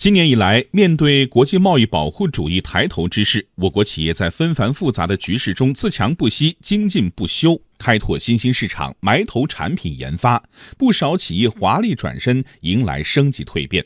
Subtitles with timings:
[0.00, 10.42] 今年以来，面对国际贸易保护主义抬头之势，我国企业在纷繁复杂的局势中自强不息、精进不休，开拓新兴市场，埋头产品研发，
[10.78, 13.84] 不少企业华丽转身，迎来升级蜕变。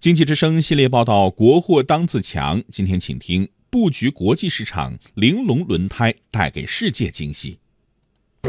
[0.00, 7.58] 经济之声系列报道《国货当自强》，今天请听布局国际市场，玲珑轮胎带给世界惊喜。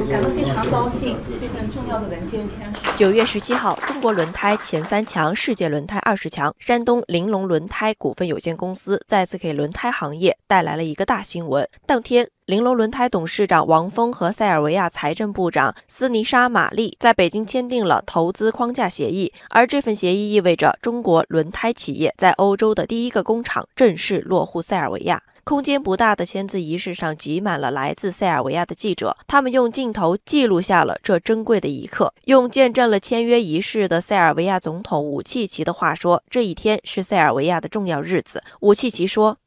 [0.04, 2.86] 感到非常高兴，这份重要的文件签署。
[2.98, 11.66] 九月十七号，中国轮胎前三强、世界轮胎二十强，山东玲珑轮胎股份有限公司再次给轮胎行业带来了一个大新闻。
[11.86, 25.24] 当天，玲珑轮胎董事长王峰和塞尔维亚财政部长斯尼沙玛丽在北京签订了投资框架协议，而这份协议意味着中国轮胎企业在欧洲的第一个工厂正式落户塞尔维亚。
[25.46, 32.12] 空间不大的签字仪式上挤满了来自塞尔维亚的记者，他们用镜头记录下了这珍贵的一刻。
[32.24, 39.38] 用见证了签约仪式的塞尔维亚总统武契奇的话说：“这一天是塞尔维亚的重要日子。”武契奇说。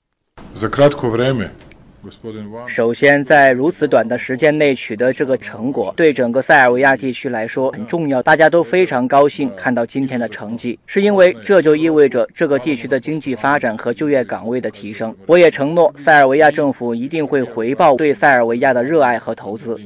[2.66, 8.22] 首先，在如此短的时间内取得这个成果，对整个塞尔维亚地区来说很重要。
[8.22, 15.14] 大家都非常高兴看到今天的成绩，是因为这就意味着这个地区的经济发展和就业岗位的提升。
[15.26, 19.78] 我也承诺，塞尔维亚政府一定会回报对塞尔维亚的热爱和投资。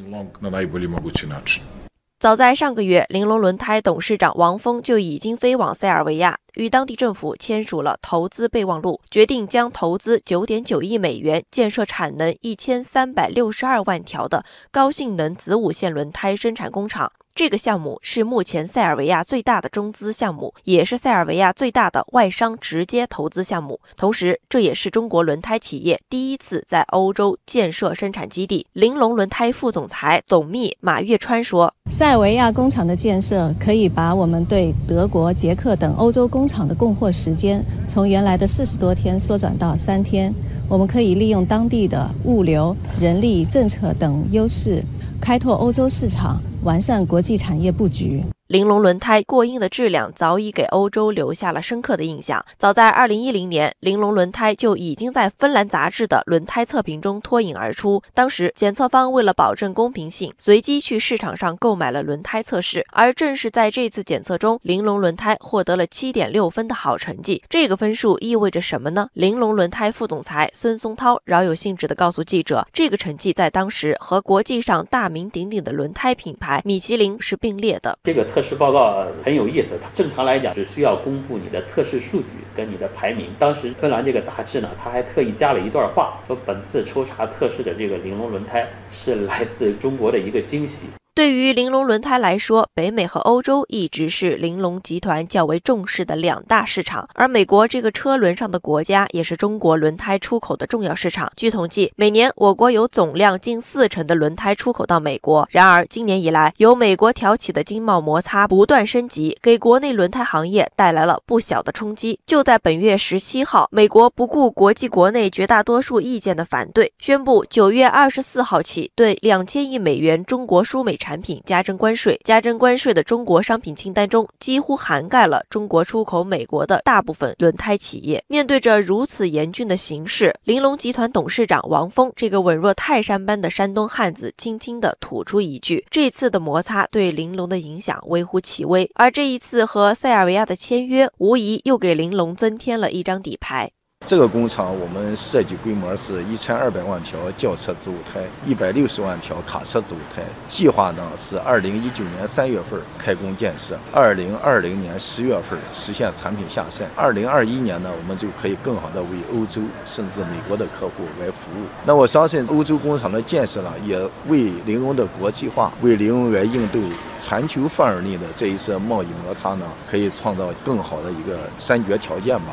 [2.19, 17.13] 早在上个月，玲珑轮胎董事长王峰就已经飞往塞尔维亚，与当地政府签署了投资备忘录，决定将投资九点九亿美元建设产能一千三百六十二万条的高性能子午线轮胎生产工厂。
[17.35, 23.81] 这个项目是目前塞尔维亚最大的中资项目，也是塞尔维亚最大的外商直接投资项目。
[23.97, 28.67] 同时，这也是中国轮胎企业第一次在欧洲建设生产基地。
[28.75, 40.35] 玲珑轮胎副总裁董秘马月川说：“塞尔维亚工厂的建设可以把我们对德国、捷克等欧洲工厂的供货时间从原来的四十多天缩短到三天。
[40.69, 44.83] 我们可以利用当地的物流、人力、政策等优势，
[45.23, 48.23] 开拓欧洲市场。”完善国际产业布局。
[48.53, 52.45] 玲珑轮胎过硬的质量早已给欧洲留下了深刻的印象。
[52.59, 58.03] 早在2010年，玲珑轮胎就已经在芬兰杂志的轮胎测评中脱颖而出。
[58.13, 62.85] 当时检测方为了保证公平性，随机去市场上购买了轮胎测试。
[62.91, 67.43] 而正是在这次检测中，玲珑轮胎获得了7.6分的好成绩。
[67.49, 69.09] 这个分数意味着什么呢？
[69.15, 77.99] 玲珑轮胎副总裁孙松涛饶有兴致地告诉记者，这个成绩在当时和国际上大名鼎鼎的轮胎品牌米其林是并列的。
[78.03, 78.42] 这个特。
[78.43, 83.29] 测试报告很有意思，它正常来讲只需要公布你的测试数据跟你的排名。
[83.39, 90.89] 当时芬兰这个杂志呢，他还特意加了一段话，说本次抽查测试的这个玲珑轮胎是来自中国的一个惊喜。
[91.15, 101.31] 对于玲珑轮胎来说，北美和欧洲一直是玲珑集团较为重视的两大市场，而美国这个车轮上的国家也是中国轮胎出口的重要市场。
[101.37, 105.47] 据统计，每年我国有总量近四成的轮胎出口到美国。
[105.51, 112.19] 然而，今年以来，由美国挑起的经贸摩擦不断升级，给国内轮胎行业带来了不小的冲击。
[112.25, 120.99] 就在本月十七号，美国不顾国际国内绝大多数意见的反对，宣布九月二十四号起对两千亿美元中国输美。
[121.03, 128.23] 产品加征关税，加征关税的中国商品清单中几乎涵盖了中国出口美国的大部分轮胎企业。
[128.29, 143.73] 面对着如此严峻的形势，玲珑集团董事长王峰这个稳若泰山般的山东汉子，轻轻地吐出一句：“这次的摩擦对玲珑的影响微乎其微。”而这一次和塞尔维亚的签约，无疑又给玲珑增添了一张底牌。
[144.05, 150.21] 这个工厂我们设计规模是一千二百万条轿车子午胎，一百六十万条卡车子午胎。
[150.49, 161.65] 计划呢是二零一九年三月份开工建设，二零二零年十月份实现产品下线，二零二一年呢我们就可以更好的为欧洲甚至美国的客户来服务。
[161.87, 163.97] 那我相信欧洲工厂的建设呢，也
[164.27, 166.83] 为玲珑的国际化，为玲珑来应对
[167.25, 172.53] 全球范围内的这一次贸易摩擦呢，可以创造更好的一个先决条件吧。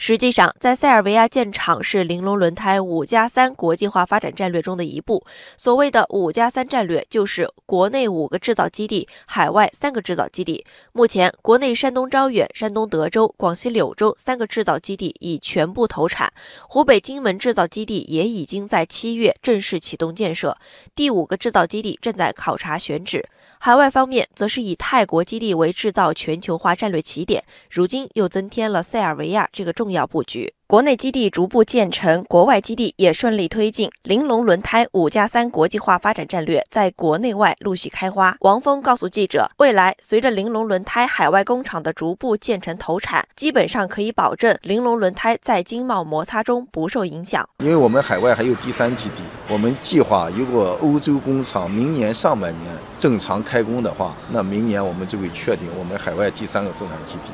[0.00, 5.24] 实际上，在塞尔维亚建厂是玲珑轮胎“五加三”国际化发展战略中的一步。
[5.56, 10.64] 所谓的“五加三”战略，就是国内五个制造基地，海外三个制造基地。
[10.92, 16.32] 目前，国内山东招远、山东德州、广西柳州三个制造基地已全部投产，
[16.68, 20.56] 湖北荆门制造基地也已经在七月正式启动建设，
[20.94, 23.28] 第五个制造基地正在考察选址。
[23.60, 30.54] 海外方面，则是以泰国基地为制造全球化战略起点，如今又增添了塞尔维亚这个重要布局。
[30.70, 38.36] 国内基地逐步建成，国外基地也顺利推进，玲珑轮胎五加三国际化发展战略在国内外陆续开花。
[38.40, 47.48] 王峰告诉记者，未来随着玲珑轮胎海外工厂的逐步建成投产，基本上可以保证玲珑轮胎在经贸摩擦中不受影响。
[47.60, 57.30] 因为我们海外还有第三基地，我们计划如果欧洲工厂明年上半年正常开工的话，那明年我们就会确定我们海外第三个生产基地。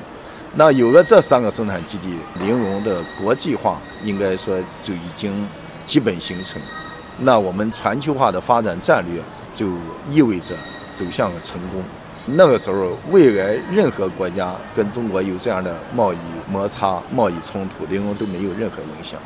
[0.56, 5.46] 那有了这三个生产基地，玲珑的国际化应该说就已经
[5.84, 6.62] 基本形成。
[7.18, 9.20] 那我们全球化的发展战略
[9.52, 9.66] 就
[10.12, 10.54] 意味着
[10.94, 11.82] 走向了成功。
[12.26, 16.18] 那个时候，未来任何国家跟中国有这样的贸易
[16.48, 19.18] 摩擦、贸易冲突，玲珑都没有任何影响。